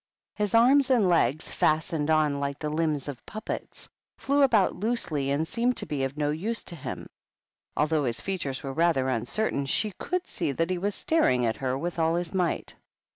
His 0.33 0.55
arms 0.55 0.89
and 0.89 1.07
legs, 1.07 1.51
fastened 1.51 2.09
on 2.09 2.39
like 2.39 2.57
the 2.57 2.71
limbs 2.71 3.07
of 3.07 3.23
puppets, 3.27 3.87
flew 4.17 4.41
about 4.41 4.75
loosely 4.75 5.29
and 5.29 5.47
seemed 5.47 5.77
to 5.77 5.85
be 5.85 6.03
of 6.03 6.17
no 6.17 6.31
use 6.31 6.63
to 6.63 6.75
him. 6.75 7.05
Although 7.77 8.05
his 8.05 8.19
features 8.19 8.63
were 8.63 8.73
rather 8.73 9.11
un 9.11 9.25
certain, 9.25 9.67
she 9.67 9.91
could 9.99 10.25
see 10.25 10.53
that 10.53 10.71
he 10.71 10.79
was 10.79 10.95
staring 10.95 11.45
at 11.45 11.57
her 11.57 11.73
9 11.73 11.81
with 11.81 11.99
all 11.99 12.15
his 12.15 12.33
might. 12.33 12.75